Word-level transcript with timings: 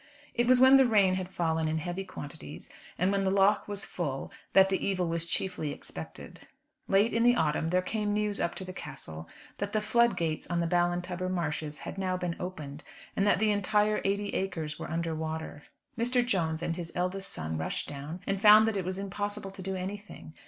It 0.33 0.47
was 0.47 0.59
when 0.59 0.77
the 0.77 0.87
rain 0.87 1.13
had 1.13 1.29
fallen 1.31 1.67
in 1.67 1.77
heavy 1.77 2.03
quantities, 2.03 2.71
and 2.97 3.11
when 3.11 3.23
the 3.23 3.29
Lough 3.29 3.61
was 3.67 3.85
full 3.85 4.31
that 4.53 4.69
the 4.69 4.83
evil 4.83 5.07
was 5.07 5.27
chiefly 5.27 5.71
expected. 5.71 6.39
Late 6.87 7.13
in 7.13 7.21
the 7.21 7.35
autumn 7.35 7.69
there 7.69 7.83
came 7.83 8.11
news 8.11 8.39
up 8.41 8.55
to 8.55 8.65
the 8.65 8.73
Castle, 8.73 9.29
that 9.59 9.73
the 9.73 9.79
flood 9.79 10.17
gates 10.17 10.47
on 10.49 10.59
the 10.59 10.65
Ballintubber 10.65 11.29
marshes 11.29 11.77
had 11.77 11.99
now 11.99 12.17
been 12.17 12.35
opened, 12.39 12.83
and 13.15 13.27
that 13.27 13.37
the 13.37 13.51
entire 13.51 14.01
eighty 14.03 14.29
acres 14.29 14.79
were 14.79 14.89
under 14.89 15.13
water. 15.13 15.65
Mr. 15.95 16.25
Jones 16.25 16.63
and 16.63 16.77
his 16.77 16.91
eldest 16.95 17.29
son 17.29 17.59
rushed 17.59 17.87
down, 17.87 18.21
and 18.25 18.41
found 18.41 18.67
that 18.67 18.77
it 18.77 18.83
was 18.85 18.97
impossible 18.97 19.51
to 19.51 19.61
do 19.61 19.75
anything. 19.75 20.33